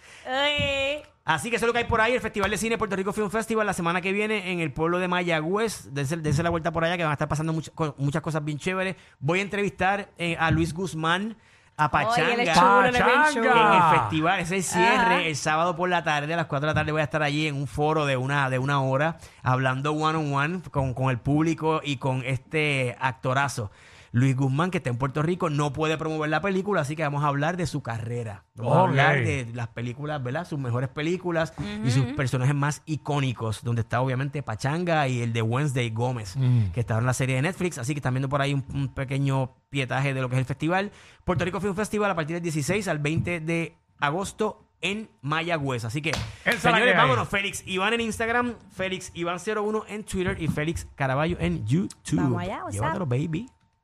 Así 1.30 1.50
que 1.50 1.58
eso 1.58 1.66
es 1.66 1.68
lo 1.68 1.74
que 1.74 1.80
hay 1.80 1.86
por 1.86 2.00
ahí, 2.00 2.14
el 2.14 2.22
Festival 2.22 2.50
de 2.50 2.58
Cine 2.58 2.78
Puerto 2.78 2.96
Rico 2.96 3.12
Film 3.12 3.30
Festival 3.30 3.66
la 3.68 3.74
semana 3.74 4.00
que 4.00 4.14
viene 4.14 4.50
en 4.54 4.62
el 4.62 4.72
pueblo 4.72 4.98
de 4.98 5.10
Mayagüez. 5.10 5.94
Dense, 5.94 6.16
dense 6.18 6.42
la 6.42 6.50
vuelta 6.50 6.72
por 6.72 6.86
allá 6.86 6.96
que 6.96 7.04
van 7.04 7.12
a 7.12 7.16
estar 7.16 7.28
pasando 7.28 7.52
muchas, 7.52 7.74
co- 7.76 7.96
muchas 7.98 8.22
cosas 8.22 8.46
bien 8.46 8.58
chéveres. 8.58 8.96
Voy 9.20 9.40
a 9.40 9.42
entrevistar 9.42 10.08
eh, 10.18 10.38
a 10.40 10.50
Luis 10.52 10.74
Guzmán, 10.74 11.36
a 11.76 11.92
Pachanga. 11.92 12.42
Es 12.44 12.58
chulo, 12.58 12.86
es 12.86 12.96
en 13.36 13.74
el 13.84 14.00
festival, 14.00 14.40
ese 14.40 14.62
cierre, 14.62 14.96
Ajá. 14.96 15.22
el 15.24 15.36
sábado 15.36 15.76
por 15.76 15.90
la 15.90 16.02
tarde, 16.04 16.34
a 16.34 16.38
las 16.38 16.46
4 16.46 16.66
de 16.66 16.74
la 16.74 16.80
tarde 16.80 16.92
voy 16.94 17.02
a 17.02 17.04
estar 17.04 17.22
allí 17.22 17.46
en 17.46 17.56
un 17.56 17.68
foro 17.68 18.06
de 18.06 18.16
una, 18.16 18.50
de 18.50 18.58
una 18.60 18.82
hora, 18.82 19.18
hablando 19.44 19.92
one 19.92 20.18
on 20.18 20.34
one 20.34 20.62
con, 20.72 20.94
con 20.94 21.10
el 21.10 21.20
público 21.20 21.82
y 21.84 21.98
con 21.98 22.24
este 22.26 22.96
actorazo. 23.02 23.70
Luis 24.18 24.36
Guzmán, 24.36 24.72
que 24.72 24.78
está 24.78 24.90
en 24.90 24.98
Puerto 24.98 25.22
Rico, 25.22 25.50
no 25.50 25.74
puede 25.74 25.98
promover 25.98 26.30
la 26.30 26.42
película, 26.42 26.82
así 26.82 26.96
que 26.96 27.04
vamos 27.04 27.24
a 27.24 27.28
hablar 27.28 27.56
de 27.58 27.68
su 27.68 27.82
carrera. 27.84 28.46
Vamos 28.56 28.76
a 28.76 28.82
hablar 28.82 29.16
de 29.24 29.48
las 29.54 29.68
películas, 29.68 30.24
¿verdad? 30.24 30.48
Sus 30.48 30.58
mejores 30.60 30.90
películas 30.90 31.54
y 31.86 31.92
sus 31.92 32.04
personajes 32.14 32.56
más 32.56 32.82
icónicos, 32.86 33.64
donde 33.64 33.82
está 33.82 34.02
obviamente 34.02 34.42
Pachanga 34.44 35.08
y 35.08 35.22
el 35.22 35.34
de 35.34 35.42
Wednesday 35.42 35.90
Gómez, 35.92 36.36
Mm. 36.36 36.72
que 36.74 36.80
estaba 36.80 37.00
en 37.00 37.06
la 37.06 37.14
serie 37.14 37.36
de 37.36 37.42
Netflix, 37.44 37.78
así 37.78 37.94
que 37.94 38.00
están 38.00 38.14
viendo 38.14 38.30
por 38.30 38.42
ahí 38.42 38.54
un, 38.54 38.64
un 38.74 38.88
pequeño 38.94 39.56
pietaje 39.70 40.14
de 40.14 40.22
lo 40.22 40.30
que 40.30 40.36
es 40.36 40.40
el 40.40 40.46
festival. 40.46 40.92
Puerto 41.24 41.46
Rico 41.46 41.60
Film 41.62 41.76
Festival 41.76 42.10
a 42.12 42.16
partir 42.16 42.36
del 42.36 42.44
16 42.44 42.88
al 42.88 43.00
20 43.00 43.40
de 43.42 43.76
agosto 44.00 44.64
en 44.82 45.10
Mayagüez. 45.22 45.86
Así 45.86 46.02
que, 46.02 46.12
Esa 46.46 46.72
señores, 46.72 46.92
que 46.94 46.98
vámonos. 46.98 47.28
Félix 47.30 47.64
Iván 47.66 47.94
en 47.94 48.02
Instagram, 48.02 48.54
Félix 48.72 49.14
Iván01 49.16 49.84
en 49.88 50.04
Twitter 50.04 50.38
y 50.40 50.48
Félix 50.48 50.88
Caraballo 50.96 51.38
en 51.40 51.66
YouTube. 51.66 52.20
Vamos 52.20 52.42
allá? 52.44 52.62
Llévatelo, 52.72 53.06
baby. 53.06 53.48